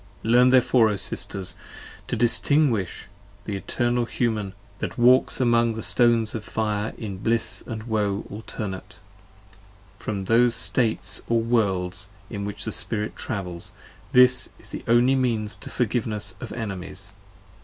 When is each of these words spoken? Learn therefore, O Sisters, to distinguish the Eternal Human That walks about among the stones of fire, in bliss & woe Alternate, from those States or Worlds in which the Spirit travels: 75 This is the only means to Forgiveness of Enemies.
Learn 0.23 0.49
therefore, 0.49 0.89
O 0.89 0.95
Sisters, 0.95 1.53
to 2.07 2.15
distinguish 2.15 3.07
the 3.45 3.55
Eternal 3.55 4.05
Human 4.05 4.53
That 4.79 4.97
walks 4.97 5.35
about 5.35 5.43
among 5.45 5.73
the 5.73 5.83
stones 5.83 6.33
of 6.33 6.43
fire, 6.43 6.95
in 6.97 7.17
bliss 7.19 7.61
& 7.65 7.67
woe 7.87 8.25
Alternate, 8.31 8.97
from 9.99 10.25
those 10.25 10.55
States 10.55 11.21
or 11.29 11.39
Worlds 11.39 12.09
in 12.31 12.45
which 12.45 12.65
the 12.65 12.71
Spirit 12.71 13.15
travels: 13.15 13.73
75 14.07 14.13
This 14.13 14.49
is 14.57 14.69
the 14.69 14.83
only 14.87 15.13
means 15.13 15.55
to 15.57 15.69
Forgiveness 15.69 16.33
of 16.41 16.51
Enemies. 16.51 17.13